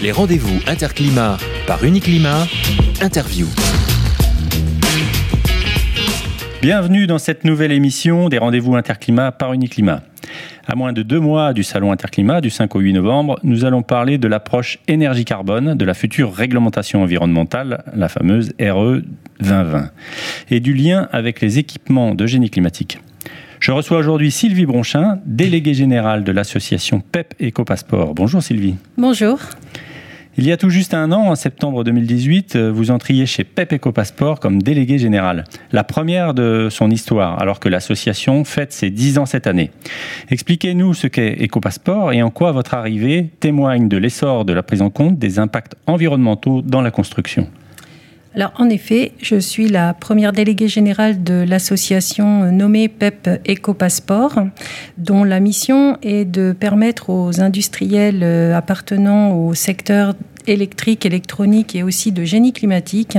Les 0.00 0.12
rendez-vous 0.12 0.60
Interclimat 0.68 1.38
par 1.66 1.82
Uniclimat, 1.82 2.46
interview. 3.02 3.48
Bienvenue 6.62 7.08
dans 7.08 7.18
cette 7.18 7.42
nouvelle 7.42 7.72
émission 7.72 8.28
des 8.28 8.38
rendez-vous 8.38 8.76
Interclimat 8.76 9.32
par 9.32 9.52
Uniclimat. 9.52 10.02
À 10.68 10.76
moins 10.76 10.92
de 10.92 11.02
deux 11.02 11.18
mois 11.18 11.52
du 11.52 11.64
salon 11.64 11.90
Interclimat 11.90 12.40
du 12.40 12.50
5 12.50 12.76
au 12.76 12.78
8 12.78 12.92
novembre, 12.92 13.40
nous 13.42 13.64
allons 13.64 13.82
parler 13.82 14.18
de 14.18 14.28
l'approche 14.28 14.78
énergie-carbone 14.86 15.74
de 15.74 15.84
la 15.84 15.94
future 15.94 16.32
réglementation 16.32 17.02
environnementale, 17.02 17.82
la 17.92 18.08
fameuse 18.08 18.52
RE 18.60 19.02
2020, 19.40 19.90
et 20.50 20.60
du 20.60 20.74
lien 20.74 21.08
avec 21.10 21.40
les 21.40 21.58
équipements 21.58 22.14
de 22.14 22.24
génie 22.24 22.50
climatique. 22.50 23.00
Je 23.60 23.72
reçois 23.72 23.98
aujourd'hui 23.98 24.30
Sylvie 24.30 24.66
Bronchin, 24.66 25.18
déléguée 25.26 25.74
générale 25.74 26.22
de 26.22 26.30
l'association 26.30 27.00
PEP 27.00 27.34
EcoPasseport. 27.42 28.14
Bonjour 28.14 28.40
Sylvie. 28.40 28.76
Bonjour. 28.96 29.38
Il 30.36 30.46
y 30.46 30.52
a 30.52 30.56
tout 30.56 30.70
juste 30.70 30.94
un 30.94 31.10
an, 31.10 31.22
en 31.22 31.34
septembre 31.34 31.82
2018, 31.82 32.56
vous 32.56 32.92
entriez 32.92 33.26
chez 33.26 33.42
PEP 33.42 33.72
EcoPasseport 33.72 34.38
comme 34.38 34.62
délégué 34.62 34.96
général. 34.96 35.42
La 35.72 35.82
première 35.82 36.34
de 36.34 36.68
son 36.70 36.92
histoire, 36.92 37.42
alors 37.42 37.58
que 37.58 37.68
l'association 37.68 38.44
fête 38.44 38.72
ses 38.72 38.90
10 38.90 39.18
ans 39.18 39.26
cette 39.26 39.48
année. 39.48 39.72
Expliquez-nous 40.30 40.94
ce 40.94 41.08
qu'est 41.08 41.44
EcoPasseport 41.44 42.12
et 42.12 42.22
en 42.22 42.30
quoi 42.30 42.52
votre 42.52 42.74
arrivée 42.74 43.30
témoigne 43.40 43.88
de 43.88 43.96
l'essor 43.96 44.44
de 44.44 44.52
la 44.52 44.62
prise 44.62 44.82
en 44.82 44.90
compte 44.90 45.18
des 45.18 45.40
impacts 45.40 45.74
environnementaux 45.88 46.62
dans 46.62 46.82
la 46.82 46.92
construction. 46.92 47.48
Alors, 48.38 48.52
en 48.56 48.70
effet, 48.70 49.14
je 49.20 49.34
suis 49.34 49.66
la 49.66 49.94
première 49.94 50.32
déléguée 50.32 50.68
générale 50.68 51.24
de 51.24 51.44
l'association 51.44 52.52
nommée 52.52 52.86
PEP 52.86 53.28
EcoPasseport, 53.48 54.46
dont 54.96 55.24
la 55.24 55.40
mission 55.40 55.98
est 56.02 56.24
de 56.24 56.52
permettre 56.52 57.10
aux 57.10 57.40
industriels 57.40 58.22
appartenant 58.54 59.32
au 59.32 59.54
secteur 59.54 60.14
électrique, 60.46 61.04
électronique 61.04 61.74
et 61.74 61.82
aussi 61.82 62.12
de 62.12 62.22
génie 62.22 62.52
climatique 62.52 63.18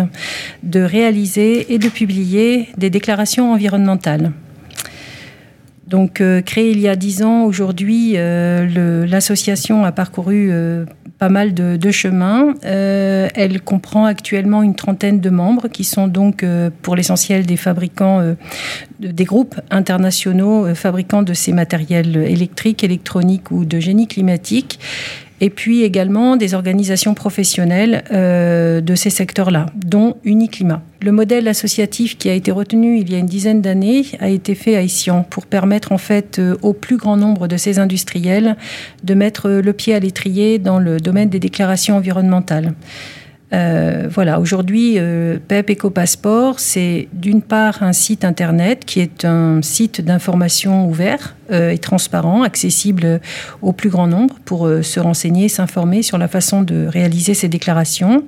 de 0.64 0.80
réaliser 0.80 1.74
et 1.74 1.80
de 1.80 1.90
publier 1.90 2.70
des 2.78 2.90
déclarations 2.90 3.52
environnementales. 3.52 4.32
Donc, 5.90 6.22
euh, 6.22 6.42
créée 6.42 6.72
il 6.72 6.80
y 6.80 6.88
a 6.88 6.96
dix 6.96 7.24
ans, 7.24 7.46
aujourd'hui, 7.46 8.14
euh, 8.16 9.08
l'association 9.08 9.84
a 9.84 9.92
parcouru 9.92 10.50
euh, 10.52 10.86
pas 11.20 11.30
mal 11.30 11.54
de, 11.54 11.76
de 11.76 11.92
chemins. 11.92 12.56
Euh, 12.66 13.28
elle 13.36 13.62
comprend 13.62 14.06
actuellement 14.06 14.64
une 14.64 14.76
trentaine 14.76 15.20
de 15.20 15.30
membres 15.30 15.68
qui 15.68 15.84
sont 15.84 16.08
donc 16.08 16.44
euh, 16.44 16.70
pour 16.82 16.96
l'essentiel 16.96 17.46
des 17.46 17.58
fabricants, 17.58 18.22
euh, 18.22 18.34
des 19.00 19.26
groupes 19.26 19.60
internationaux 19.70 20.74
fabricants 20.74 21.22
de 21.22 21.34
ces 21.34 21.52
matériels 21.52 22.16
électriques, 22.16 22.84
électroniques 22.84 23.52
ou 23.52 23.66
de 23.66 23.80
génie 23.80 24.08
climatique 24.08 24.80
et 25.42 25.50
puis 25.50 25.84
également 25.84 26.36
des 26.36 26.54
organisations 26.54 27.14
professionnelles 27.14 28.04
euh, 28.12 28.82
de 28.82 28.96
ces 28.96 29.10
secteurs-là, 29.10 29.68
dont 29.76 30.18
Uniclimat. 30.24 30.82
Le 31.02 31.12
modèle 31.12 31.48
associatif 31.48 32.18
qui 32.18 32.30
a 32.30 32.34
été 32.34 32.52
retenu 32.52 33.00
il 33.00 33.12
y 33.12 33.16
a 33.16 33.20
une 33.20 33.26
dizaine 33.26 33.62
d'années 33.62 34.06
a 34.20 34.30
été 34.30 34.54
fait 34.54 34.76
à 34.76 34.82
Essian 34.82 35.24
pour 35.24 35.46
permettre 35.46 35.92
en 35.92 35.98
fait 35.98 36.40
euh, 36.40 36.58
au 36.62 36.74
plus 36.74 36.98
grand 36.98 37.18
nombre 37.18 37.48
de 37.48 37.58
ces 37.58 37.80
industriels 37.80 38.58
de 39.04 39.14
mettre 39.14 39.50
le 39.50 39.74
pied 39.74 39.96
à 39.96 40.00
l'étrier 40.00 40.60
dans 40.60 40.80
le 40.80 41.00
domaine 41.00 41.30
des 41.30 41.40
déclarations 41.40 41.96
environnementales. 41.96 42.74
Euh, 43.52 44.08
voilà, 44.12 44.40
aujourd'hui, 44.40 45.00
PEP 45.48 45.72
EcoPasseport, 45.72 46.60
c'est 46.60 47.08
d'une 47.14 47.42
part 47.42 47.82
un 47.82 47.94
site 47.94 48.24
internet 48.24 48.86
qui 48.86 49.00
est 49.00 49.26
un 49.26 49.62
site 49.64 50.02
d'information 50.02 50.88
ouvert 50.88 51.36
et 51.52 51.78
transparent, 51.78 52.44
accessible 52.44 53.20
au 53.62 53.74
plus 53.74 53.90
grand 53.90 54.08
nombre 54.08 54.36
pour 54.46 54.68
euh, 54.68 54.82
se 54.82 55.00
renseigner, 55.00 55.50
s'informer 55.50 56.02
sur 56.02 56.18
la 56.18 56.28
façon 56.28 56.62
de 56.62 56.88
réaliser 56.88 57.34
ces 57.34 57.48
déclarations. 57.48 58.24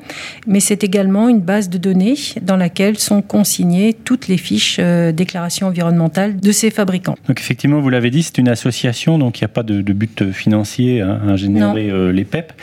Mais 0.47 0.59
c'est 0.59 0.83
également 0.83 1.29
une 1.29 1.39
base 1.39 1.69
de 1.69 1.77
données 1.77 2.15
dans 2.41 2.57
laquelle 2.57 2.97
sont 2.97 3.21
consignées 3.21 3.93
toutes 3.93 4.27
les 4.27 4.37
fiches 4.37 4.77
euh, 4.79 5.11
déclarations 5.11 5.67
environnementales 5.67 6.37
de 6.37 6.51
ces 6.51 6.69
fabricants. 6.69 7.15
Donc 7.27 7.39
effectivement, 7.39 7.79
vous 7.79 7.89
l'avez 7.89 8.09
dit, 8.09 8.23
c'est 8.23 8.37
une 8.37 8.49
association, 8.49 9.17
donc 9.17 9.39
il 9.39 9.43
n'y 9.43 9.45
a 9.45 9.49
pas 9.49 9.63
de, 9.63 9.81
de, 9.81 9.93
but 9.93 10.31
financier 10.31 11.01
hein, 11.01 11.19
à 11.27 11.35
générer 11.35 11.89
euh, 11.89 12.11
les 12.11 12.23
PEP. 12.23 12.53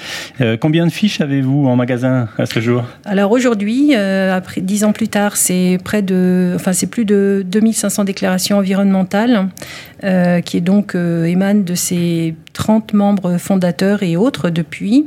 Euh, 0.40 0.56
combien 0.58 0.86
de 0.86 0.92
fiches 0.92 1.20
avez-vous 1.20 1.66
en 1.66 1.76
magasin 1.76 2.28
à 2.38 2.46
ce 2.46 2.60
jour? 2.60 2.84
Alors 3.04 3.32
aujourd'hui, 3.32 3.94
euh, 3.94 4.34
après 4.34 4.60
dix 4.60 4.84
ans 4.84 4.92
plus 4.92 5.08
tard, 5.08 5.36
c'est 5.36 5.78
près 5.84 6.02
de, 6.02 6.52
enfin 6.54 6.72
c'est 6.72 6.86
plus 6.86 7.04
de 7.04 7.44
2500 7.46 8.04
déclarations 8.04 8.58
environnementales 8.58 9.48
euh, 10.04 10.40
qui 10.40 10.56
est 10.56 10.60
donc 10.60 10.94
euh, 10.94 11.24
émane 11.24 11.64
de 11.64 11.74
ces 11.74 12.34
30 12.52 12.92
membres 12.92 13.36
fondateurs 13.38 14.02
et 14.02 14.16
autres 14.16 14.48
depuis, 14.50 15.06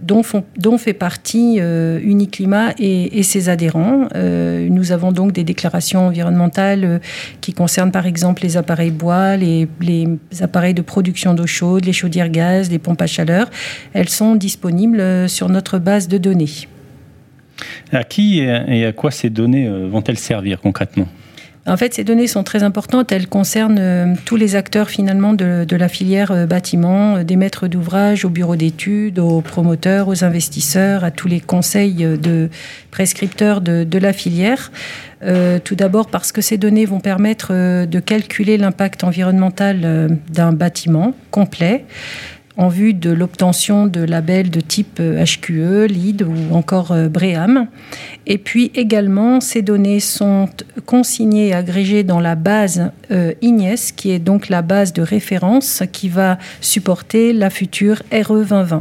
dont, 0.00 0.22
fait 0.22 0.92
partie 0.92 1.58
euh, 1.60 2.00
Uniclimat 2.02 2.74
et, 2.78 3.22
ses 3.22 3.48
adhérents. 3.48 4.08
Euh, 4.14 4.68
nous 4.68 4.90
avons 4.92 5.12
donc 5.12 5.32
des 5.32 5.44
déclarations 5.44 6.08
environnementales 6.08 7.00
qui 7.40 7.52
concernent 7.52 7.92
par 7.92 8.06
exemple 8.06 8.42
les 8.42 8.56
appareils 8.56 8.90
bois, 8.90 9.36
les, 9.36 9.68
appareils 10.40 10.74
de 10.74 10.82
production 10.82 11.34
d'eau 11.34 11.46
chaude, 11.46 11.84
les 11.84 11.92
chaudières 11.92 12.28
gaz, 12.30 12.70
les 12.70 12.78
pompes 12.78 13.02
à 13.02 13.06
chaleur. 13.06 13.48
Elles 13.92 14.08
sont 14.08 14.34
disponibles 14.34 15.28
sur 15.28 15.48
notre 15.48 15.78
base 15.78 16.08
de 16.08 16.18
données. 16.18 16.68
À 17.92 18.02
qui 18.02 18.40
et 18.40 18.86
à 18.86 18.92
quoi 18.92 19.10
ces 19.10 19.30
données 19.30 19.68
vont-elles 19.88 20.18
servir 20.18 20.60
concrètement? 20.60 21.06
En 21.64 21.76
fait, 21.76 21.94
ces 21.94 22.02
données 22.02 22.26
sont 22.26 22.42
très 22.42 22.64
importantes. 22.64 23.12
Elles 23.12 23.28
concernent 23.28 23.78
euh, 23.78 24.14
tous 24.24 24.34
les 24.34 24.56
acteurs 24.56 24.90
finalement 24.90 25.32
de, 25.32 25.64
la 25.70 25.88
filière 25.88 26.32
euh, 26.32 26.46
bâtiment, 26.46 27.16
euh, 27.16 27.22
des 27.22 27.36
maîtres 27.36 27.68
d'ouvrage, 27.68 28.24
aux 28.24 28.30
bureaux 28.30 28.56
d'études, 28.56 29.20
aux 29.20 29.40
promoteurs, 29.42 30.08
aux 30.08 30.24
investisseurs, 30.24 31.04
à 31.04 31.12
tous 31.12 31.28
les 31.28 31.38
conseils 31.38 31.94
de 31.94 32.50
prescripteurs 32.90 33.60
de, 33.60 33.98
la 33.98 34.12
filière. 34.12 34.72
Tout 35.64 35.76
d'abord 35.76 36.08
parce 36.08 36.32
que 36.32 36.40
ces 36.40 36.58
données 36.58 36.84
vont 36.84 36.98
permettre 36.98 37.52
de 37.86 38.00
calculer 38.00 38.56
l'impact 38.56 39.04
environnemental 39.04 40.18
d'un 40.28 40.52
bâtiment 40.52 41.14
complet 41.30 41.84
en 42.56 42.68
vue 42.68 42.94
de 42.94 43.10
l'obtention 43.10 43.86
de 43.86 44.00
labels 44.00 44.50
de 44.50 44.60
type 44.60 45.00
HQE, 45.00 45.86
LEED 45.88 46.22
ou 46.22 46.54
encore 46.54 46.94
BREEAM. 47.08 47.66
Et 48.26 48.38
puis 48.38 48.70
également, 48.74 49.40
ces 49.40 49.62
données 49.62 50.00
sont 50.00 50.48
consignées 50.84 51.48
et 51.48 51.54
agrégées 51.54 52.04
dans 52.04 52.20
la 52.20 52.34
base 52.34 52.90
euh, 53.10 53.32
qui 53.96 54.10
est 54.10 54.18
donc 54.18 54.48
la 54.48 54.62
base 54.62 54.92
de 54.92 55.02
référence 55.02 55.82
qui 55.92 56.08
va 56.08 56.38
supporter 56.60 57.32
la 57.32 57.50
future 57.50 58.02
RE 58.12 58.44
2020. 58.44 58.80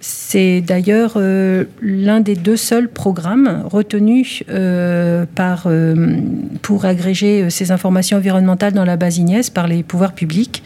C'est 0.00 0.60
d'ailleurs 0.60 1.14
euh, 1.16 1.64
l'un 1.82 2.20
des 2.20 2.36
deux 2.36 2.56
seuls 2.56 2.88
programmes 2.88 3.62
retenus 3.64 4.44
euh, 4.50 5.24
par, 5.34 5.64
euh, 5.66 6.20
pour 6.62 6.84
agréger 6.84 7.50
ces 7.50 7.72
informations 7.72 8.18
environnementales 8.18 8.72
dans 8.72 8.84
la 8.84 8.96
base 8.96 9.18
IGNES 9.18 9.50
par 9.52 9.66
les 9.66 9.82
pouvoirs 9.82 10.12
publics. 10.12 10.62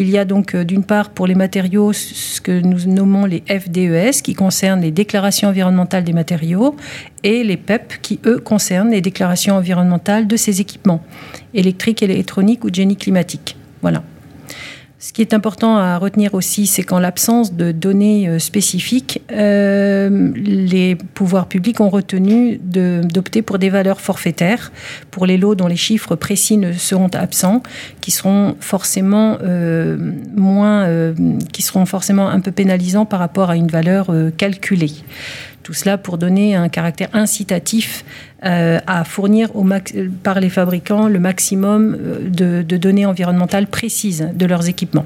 Il 0.00 0.08
y 0.08 0.16
a 0.16 0.24
donc 0.24 0.54
euh, 0.54 0.62
d'une 0.62 0.84
part 0.84 1.10
pour 1.10 1.26
les 1.26 1.34
matériaux 1.34 1.92
ce 1.92 2.40
que 2.40 2.52
nous 2.52 2.86
nommons 2.86 3.24
les 3.24 3.42
FDES 3.48 4.22
qui 4.22 4.34
concernent 4.34 4.80
les 4.80 4.92
déclarations 4.92 5.48
environnementales 5.48 6.04
des 6.04 6.12
matériaux 6.12 6.76
et 7.24 7.42
les 7.42 7.56
PEP 7.56 7.94
qui 8.00 8.20
eux 8.24 8.38
concernent 8.38 8.92
les 8.92 9.00
déclarations 9.00 9.56
environnementales 9.56 10.28
de 10.28 10.36
ces 10.36 10.60
équipements 10.60 11.02
électriques, 11.52 12.04
électroniques 12.04 12.64
ou 12.64 12.72
génie 12.72 12.96
climatique. 12.96 13.56
Voilà. 13.82 14.04
Ce 15.00 15.12
qui 15.12 15.22
est 15.22 15.32
important 15.32 15.76
à 15.76 15.96
retenir 15.96 16.34
aussi, 16.34 16.66
c'est 16.66 16.82
qu'en 16.82 16.98
l'absence 16.98 17.52
de 17.52 17.70
données 17.70 18.28
euh, 18.28 18.40
spécifiques, 18.40 19.22
euh, 19.30 20.32
les 20.34 20.96
pouvoirs 20.96 21.46
publics 21.46 21.80
ont 21.80 21.88
retenu 21.88 22.58
d'opter 22.58 23.42
pour 23.42 23.60
des 23.60 23.70
valeurs 23.70 24.00
forfaitaires 24.00 24.72
pour 25.12 25.24
les 25.24 25.36
lots 25.36 25.54
dont 25.54 25.68
les 25.68 25.76
chiffres 25.76 26.16
précis 26.16 26.56
ne 26.56 26.72
seront 26.72 27.10
absents, 27.14 27.62
qui 28.00 28.10
seront 28.10 28.56
forcément 28.58 29.38
euh, 29.44 29.96
moins, 30.36 31.14
qui 31.52 31.62
seront 31.62 31.86
forcément 31.86 32.28
un 32.28 32.40
peu 32.40 32.50
pénalisants 32.50 33.06
par 33.06 33.20
rapport 33.20 33.50
à 33.50 33.56
une 33.56 33.68
valeur 33.68 34.10
calculée. 34.36 34.92
Tout 35.68 35.74
cela 35.74 35.98
pour 35.98 36.16
donner 36.16 36.54
un 36.54 36.70
caractère 36.70 37.10
incitatif 37.12 38.02
euh, 38.42 38.78
à 38.86 39.04
fournir 39.04 39.54
au 39.54 39.66
par 40.22 40.40
les 40.40 40.48
fabricants 40.48 41.08
le 41.08 41.18
maximum 41.18 41.94
euh, 41.94 42.26
de, 42.26 42.62
de 42.62 42.76
données 42.78 43.04
environnementales 43.04 43.66
précises 43.66 44.30
de 44.34 44.46
leurs 44.46 44.70
équipements. 44.70 45.04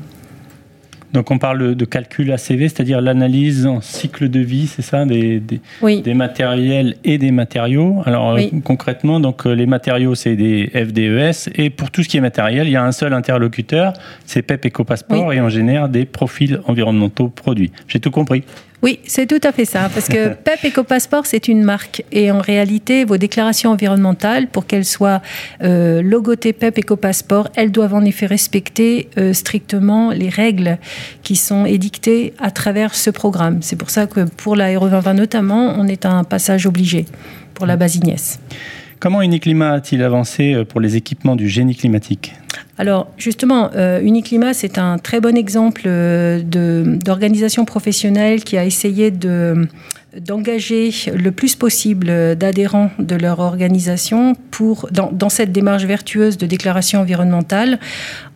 Donc 1.14 1.32
on 1.32 1.38
parle 1.38 1.75
de 1.75 1.85
calcul 1.85 2.31
ACV, 2.31 2.69
c'est-à-dire 2.69 3.00
l'analyse 3.00 3.67
en 3.67 3.81
cycle 3.81 4.29
de 4.29 4.38
vie, 4.38 4.69
c'est 4.69 4.82
ça, 4.82 5.05
des, 5.05 5.41
des, 5.41 5.61
oui. 5.82 6.00
des, 6.00 6.14
matériels 6.14 6.94
et 7.03 7.19
des 7.19 7.32
matériaux. 7.32 8.00
Alors 8.06 8.35
oui. 8.35 8.53
euh, 8.55 8.61
concrètement, 8.62 9.19
donc 9.19 9.44
les 9.44 9.67
matériaux 9.67 10.15
c'est 10.15 10.37
des 10.37 10.70
FDES 10.73 11.50
et 11.56 11.70
pour 11.70 11.91
tout 11.91 12.05
ce 12.05 12.08
qui 12.08 12.19
est 12.19 12.20
matériel, 12.20 12.69
il 12.69 12.70
y 12.70 12.76
a 12.76 12.85
un 12.85 12.93
seul 12.93 13.15
interlocuteur, 13.15 13.94
c'est 14.26 14.43
PEP 14.43 14.67
EcoPasseport 14.67 15.26
oui. 15.26 15.37
et 15.38 15.41
on 15.41 15.49
génère 15.49 15.88
des 15.88 16.05
profils 16.05 16.61
environnementaux 16.69 17.26
produits. 17.26 17.73
J'ai 17.88 17.99
tout 17.99 18.12
compris. 18.12 18.44
Oui, 18.82 18.99
c'est 19.05 19.26
tout 19.26 19.40
à 19.46 19.52
fait 19.52 19.64
ça, 19.64 19.88
parce 19.94 20.08
que 20.08 20.34
PEP 20.44 20.73
EcoPassport, 20.73 21.26
c'est 21.26 21.46
une 21.46 21.62
marque. 21.62 22.05
Et 22.11 22.32
en 22.32 22.40
réalité, 22.40 23.05
vos 23.05 23.17
déclarations 23.17 23.70
environnementales, 23.70 24.49
pour 24.49 24.67
qu'elles 24.67 24.84
soient 24.84 25.23
euh, 25.62 26.02
logotées 26.02 26.52
PEP 26.52 26.81
EcoPassport, 26.81 27.49
elles 27.55 27.70
doivent 27.70 27.94
en 27.94 28.05
effet 28.05 28.26
respecter 28.26 29.08
euh, 29.19 29.32
strictement 29.32 30.11
les 30.11 30.29
règles 30.29 30.79
qui 31.23 31.37
sont 31.37 31.64
édictées 31.64 32.34
à 32.40 32.50
travers 32.50 32.96
ce 32.96 33.11
programme. 33.11 33.62
C'est 33.62 33.76
pour 33.76 33.90
ça 33.90 34.06
que 34.08 34.25
pour 34.25 34.56
la 34.56 34.76
RE 34.76 34.88
2020 34.88 35.14
notamment, 35.14 35.75
on 35.79 35.87
est 35.87 36.05
à 36.05 36.11
un 36.11 36.25
passage 36.25 36.67
obligé 36.67 37.06
pour 37.55 37.67
la 37.67 37.76
base 37.76 37.96
Ignès. 37.96 38.40
Comment 38.99 39.23
Uniclimat 39.23 39.73
a-t-il 39.73 40.02
avancé 40.02 40.55
euh, 40.55 40.64
pour 40.64 40.81
les 40.81 40.96
équipements 40.96 41.37
du 41.37 41.49
génie 41.49 41.76
climatique? 41.76 42.34
Alors 42.82 43.06
justement, 43.17 43.70
euh, 43.76 44.00
Uniclimat, 44.02 44.55
c'est 44.55 44.76
un 44.76 44.99
très 44.99 45.20
bon 45.20 45.37
exemple 45.37 45.82
euh, 45.87 46.43
d'organisation 46.43 47.64
professionnelle 47.64 48.43
qui 48.43 48.58
a 48.58 48.64
essayé 48.64 49.12
de 49.12 49.69
d'engager 50.19 50.90
le 51.14 51.31
plus 51.31 51.55
possible 51.55 52.34
d'adhérents 52.34 52.90
de 52.99 53.14
leur 53.14 53.38
organisation 53.38 54.34
dans, 54.90 55.29
cette 55.29 55.52
démarche 55.52 55.84
vertueuse 55.84 56.37
de 56.37 56.44
déclaration 56.44 57.00
environnementale 57.00 57.79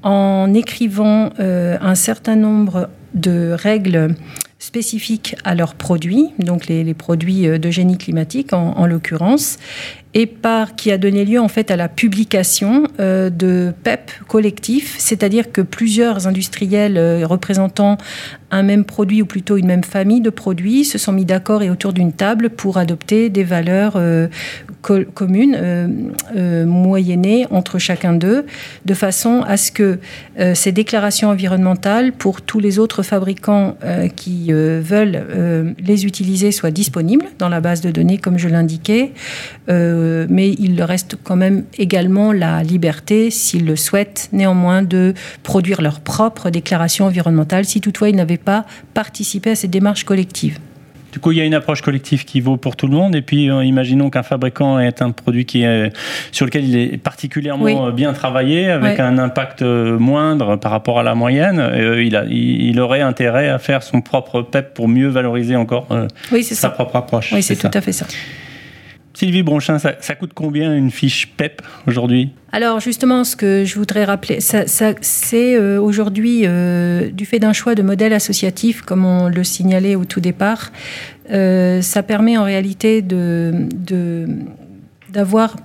en 0.03 0.55
écrivant 0.55 1.29
un 1.39 1.95
certain 1.95 2.37
nombre 2.37 2.89
de 3.13 3.51
règles 3.53 4.15
spécifiques 4.59 5.37
à 5.45 5.55
leurs 5.55 5.75
produits, 5.75 6.31
donc 6.39 6.67
les, 6.67 6.95
produits 6.95 7.47
de 7.47 7.71
génie 7.71 7.99
climatique 7.99 8.55
en 8.55 8.87
l'occurrence, 8.87 9.59
et 10.15 10.25
par 10.25 10.77
qui 10.77 10.91
a 10.91 10.97
donné 10.97 11.27
lieu 11.27 11.39
en 11.39 11.49
fait 11.49 11.71
à 11.71 11.77
la 11.77 11.89
publication 11.89 12.85
euh, 13.01 13.29
de 13.29 13.75
PEP 13.83 14.11
collectif, 14.27 14.95
c'est-à-dire 14.99 15.53
que 15.53 15.61
plusieurs 15.61 16.27
industriels 16.27 16.97
euh, 16.97 17.27
représentant 17.27 17.99
un 18.51 18.63
même 18.63 18.85
produit 18.85 19.21
ou 19.23 19.27
plutôt 19.27 19.57
une 19.57 19.67
même 19.67 19.85
famille 19.85 20.21
de 20.21 20.31
produits 20.31 20.85
se 20.85 20.97
sont 20.99 21.13
mis 21.13 21.25
d'accord 21.25 21.63
et 21.63 21.69
autour 21.69 21.93
d'une 21.93 22.13
table 22.13 22.49
pour 22.49 22.79
adopter 22.79 23.29
des 23.29 23.45
valeurs 23.45 23.95
euh, 23.97 24.29
communes 25.15 26.07
moyennées 26.65 27.45
entre 27.51 27.81
chacun 27.81 28.13
d'eux, 28.13 28.47
de 28.85 28.95
façon 28.95 29.43
à 29.45 29.57
ce 29.57 29.73
que 29.73 29.99
ces 30.55 30.71
déclarations 30.71 31.31
environnementales 31.31 32.13
pour 32.13 32.41
tous 32.41 32.61
les 32.61 32.79
autres 32.79 33.03
fabricants 33.03 33.77
qui 34.15 34.53
veulent 34.53 35.75
les 35.81 36.07
utiliser 36.07 36.53
soient 36.53 36.71
disponibles 36.71 37.27
dans 37.41 37.49
la 37.49 37.61
base 37.61 37.81
de 37.81 37.91
données 37.91 38.19
comme 38.19 38.39
je 38.39 38.47
l'indiquais. 38.47 39.11
Mais 40.29 40.51
il 40.59 40.77
leur 40.77 40.89
reste 40.89 41.17
quand 41.23 41.37
même 41.37 41.65
également 41.79 42.33
la 42.33 42.63
liberté, 42.63 43.31
s'ils 43.31 43.67
le 43.67 43.77
souhaitent, 43.77 44.29
néanmoins, 44.33 44.83
de 44.83 45.15
produire 45.43 45.83
leur 45.83 46.01
propre 46.01 46.51
déclaration 46.51 47.07
environnementale, 47.07 47.65
si 47.65 47.81
toutefois 47.81 48.09
ils 48.09 48.17
n'avaient 48.17 48.37
pas 48.37 48.67
participé 48.95 49.51
à 49.51 49.55
cette 49.55 49.71
démarche 49.71 50.05
collective. 50.05 50.59
Du 51.13 51.21
coup, 51.21 51.33
il 51.33 51.39
y 51.39 51.41
a 51.41 51.45
une 51.45 51.55
approche 51.55 51.81
collective 51.81 52.27
qui 52.27 52.43
vaut 52.43 52.59
pour 52.59 52.77
tout 52.77 52.87
le 52.87 52.93
monde. 52.93 53.17
Et 53.17 53.23
puis, 53.23 53.49
euh, 53.49 53.65
imaginons 53.65 54.11
qu'un 54.11 54.23
fabricant 54.23 54.79
est 54.79 55.01
un 55.01 55.13
produit 55.13 55.47
qui 55.47 55.63
est, 55.63 55.91
sur 56.31 56.45
lequel 56.45 56.65
il 56.69 56.77
est 56.77 56.99
particulièrement 56.99 57.87
euh, 57.87 57.91
bien 57.91 58.13
travaillé, 58.13 58.69
avec 58.69 59.01
un 59.01 59.17
impact 59.17 59.63
moindre 59.63 60.57
par 60.57 60.73
rapport 60.73 60.99
à 60.99 61.03
la 61.03 61.15
moyenne. 61.15 61.71
il, 61.99 62.17
a, 62.17 62.25
il, 62.27 62.79
aurait 62.81 63.01
intérêt 63.01 63.49
à 63.49 63.59
faire 63.59 63.83
son 63.83 64.03
propre 64.03 64.43
PEP 64.43 64.75
pour 64.75 64.89
mieux 64.89 65.09
valoriser 65.09 65.57
encore 65.57 65.89
sa 66.43 66.69
propre 66.69 66.97
approche. 66.97 67.33
Oui, 67.33 67.43
c'est 67.43 67.57
tout 67.57 67.71
à 67.73 67.81
fait 67.81 67.93
ça. 67.93 68.07
Sylvie 69.17 69.43
Bronchin, 69.43 69.79
ça, 69.79 70.15
coûte 70.15 70.33
combien 70.35 70.77
une 70.77 70.91
fiche 70.91 71.33
PEP 71.39 71.63
aujourd'hui? 71.87 72.33
Alors 72.53 72.81
justement, 72.81 73.25
ce 73.25 73.35
que 73.35 73.65
je 73.65 73.77
voudrais 73.77 74.05
rappeler, 74.05 74.41
c'est 74.41 75.57
euh, 75.57 75.81
aujourd'hui, 75.81 76.43
euh, 76.45 77.11
du 77.11 77.25
fait 77.25 77.39
d'un 77.39 77.55
choix 77.55 77.75
de 77.75 77.81
modèle 77.81 78.13
associatif, 78.13 78.83
comme 78.83 79.07
on 79.07 79.31
le 79.31 79.43
signalait 79.43 79.95
au 79.95 80.05
tout 80.05 80.21
départ, 80.21 80.71
euh, 81.33 81.81
ça 81.81 82.03
permet 82.03 82.37
en 82.37 82.45
réalité 82.45 83.01
d'avoir 85.09 85.57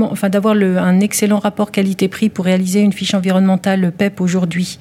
enfin 0.00 0.28
d'avoir 0.30 0.54
un 0.54 1.00
excellent 1.00 1.38
rapport 1.38 1.72
qualité-prix 1.72 2.30
pour 2.30 2.46
réaliser 2.46 2.80
une 2.80 2.94
fiche 2.94 3.12
environnementale 3.12 3.92
PEP 3.92 4.22
aujourd'hui. 4.22 4.78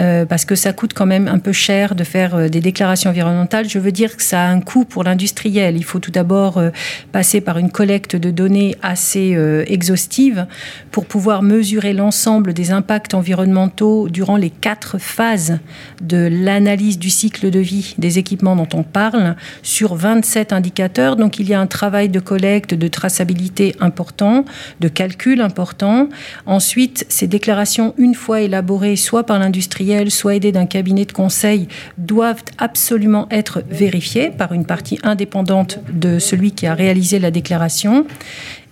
Euh, 0.00 0.24
parce 0.24 0.44
que 0.44 0.54
ça 0.54 0.72
coûte 0.72 0.92
quand 0.94 1.06
même 1.06 1.26
un 1.26 1.40
peu 1.40 1.52
cher 1.52 1.96
de 1.96 2.04
faire 2.04 2.36
euh, 2.36 2.48
des 2.48 2.60
déclarations 2.60 3.10
environnementales. 3.10 3.68
Je 3.68 3.80
veux 3.80 3.90
dire 3.90 4.16
que 4.16 4.22
ça 4.22 4.42
a 4.42 4.48
un 4.48 4.60
coût 4.60 4.84
pour 4.84 5.02
l'industriel. 5.02 5.76
Il 5.76 5.82
faut 5.82 5.98
tout 5.98 6.12
d'abord 6.12 6.58
euh, 6.58 6.70
passer 7.10 7.40
par 7.40 7.58
une 7.58 7.70
collecte 7.70 8.14
de 8.14 8.30
données 8.30 8.76
assez 8.82 9.36
exhaustive 9.66 10.46
pour 10.90 11.06
pouvoir 11.06 11.42
mesurer 11.42 11.92
l'ensemble 11.92 12.52
des 12.52 12.70
impacts 12.70 13.14
environnementaux 13.14 14.08
durant 14.08 14.36
les 14.36 14.50
quatre 14.50 14.98
phases 14.98 15.58
de 16.00 16.28
l'analyse 16.30 16.98
du 16.98 17.10
cycle 17.10 17.50
de 17.50 17.58
vie 17.58 17.94
des 17.98 18.18
équipements 18.18 18.56
dont 18.56 18.68
on 18.74 18.82
parle 18.82 19.36
sur 19.62 19.94
27 19.94 20.52
indicateurs. 20.52 21.16
Donc 21.16 21.38
il 21.38 21.48
y 21.48 21.54
a 21.54 21.60
un 21.60 21.66
travail 21.66 22.08
de 22.08 22.20
collecte, 22.20 22.74
de 22.74 22.88
traçabilité 22.88 23.74
important, 23.80 24.44
de 24.80 24.88
calcul 24.88 25.40
important. 25.40 26.08
Ensuite, 26.46 27.06
ces 27.08 27.26
déclarations, 27.26 27.94
une 27.98 28.14
fois 28.14 28.40
élaborées 28.40 28.96
soit 28.96 29.24
par 29.24 29.38
l'industriel, 29.38 29.87
soit 30.10 30.36
aidés 30.36 30.52
d'un 30.52 30.66
cabinet 30.66 31.04
de 31.04 31.12
conseil, 31.12 31.68
doivent 31.96 32.42
absolument 32.58 33.26
être 33.30 33.62
vérifiés 33.70 34.30
par 34.30 34.52
une 34.52 34.64
partie 34.64 34.98
indépendante 35.02 35.80
de 35.92 36.18
celui 36.18 36.52
qui 36.52 36.66
a 36.66 36.74
réalisé 36.74 37.18
la 37.18 37.30
déclaration. 37.30 38.06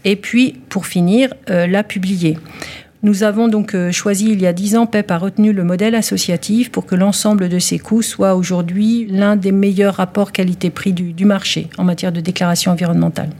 Et 0.04 0.16
puis, 0.16 0.54
pour 0.68 0.86
finir, 0.86 1.32
euh, 1.50 1.66
la 1.66 1.82
publier. 1.82 2.38
Nous 3.02 3.22
avons 3.22 3.48
donc 3.48 3.74
euh, 3.74 3.92
choisi 3.92 4.30
il 4.30 4.40
y 4.40 4.46
a 4.46 4.52
dix 4.52 4.76
ans, 4.76 4.86
PEP 4.86 5.10
a 5.10 5.18
retenu 5.18 5.52
le 5.52 5.64
modèle 5.64 5.94
associatif 5.94 6.70
pour 6.70 6.86
que 6.86 6.94
l'ensemble 6.94 7.48
de 7.48 7.58
ces 7.58 7.78
coûts 7.78 8.02
soit 8.02 8.34
aujourd'hui 8.34 9.06
l'un 9.08 9.36
des 9.36 9.52
meilleurs 9.52 9.96
rapports 9.96 10.32
qualité-prix 10.32 10.92
du 10.92 11.24
marché 11.24 11.68
en 11.78 11.84
matière 11.84 12.12
de 12.12 12.20
déclaration 12.20 12.72
environnementale. 12.72 13.30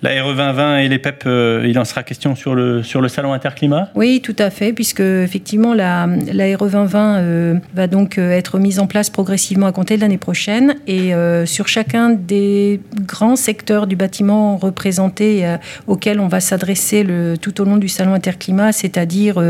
La 0.00 0.10
RE 0.22 0.28
2020 0.28 0.78
et 0.78 0.88
les 0.88 1.00
PEP, 1.00 1.24
euh, 1.26 1.66
il 1.66 1.76
en 1.76 1.84
sera 1.84 2.04
question 2.04 2.36
sur 2.36 2.54
le, 2.54 2.84
sur 2.84 3.00
le 3.00 3.08
salon 3.08 3.32
Interclimat? 3.32 3.90
Oui, 3.96 4.20
tout 4.22 4.36
à 4.38 4.48
fait, 4.48 4.72
puisque 4.72 5.00
effectivement 5.00 5.74
la, 5.74 6.04
RE 6.06 6.68
2020 6.70 7.16
euh, 7.16 7.54
va 7.74 7.88
donc 7.88 8.16
euh, 8.16 8.30
être 8.30 8.60
mise 8.60 8.78
en 8.78 8.86
place 8.86 9.10
progressivement 9.10 9.66
à 9.66 9.72
compter 9.72 9.96
de 9.96 10.02
l'année 10.02 10.18
prochaine. 10.18 10.76
Et 10.86 11.12
sur 11.46 11.68
chacun 11.68 12.10
des 12.10 12.80
grands 13.06 13.36
secteurs 13.36 13.86
du 13.86 13.96
bâtiment 13.96 14.56
représentés 14.56 15.56
auxquels 15.86 16.20
on 16.20 16.28
va 16.28 16.40
s'adresser 16.40 17.04
tout 17.40 17.60
au 17.60 17.64
long 17.64 17.76
du 17.76 17.88
salon 17.88 18.14
Interclimat, 18.14 18.72
c'est-à-dire 18.72 19.42